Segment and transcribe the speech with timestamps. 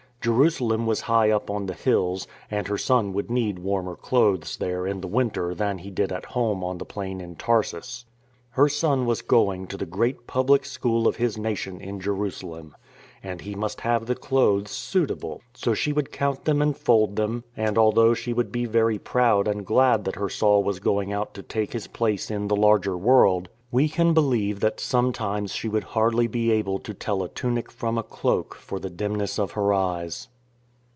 [0.23, 4.85] Jerusalem was high up on the hills, and her son would need warmer clothes there
[4.85, 8.05] in the winter than he did at home on the plain in Tarsus.
[8.51, 12.75] Her son was going to the great public school of his nation in Jerusalem.
[13.23, 15.41] And he must have the clothes suitable.
[15.55, 19.47] So she would count them and fold them— and, although she would be very proud
[19.47, 22.95] and glad that her Saul was going out to take his place in the larger
[22.95, 26.51] world, we ON THE CARAVAN ROAD 47 can believe that sometimes she would hardly be
[26.51, 30.27] able to tell a tunic from a cloak for the dimness of her eyes.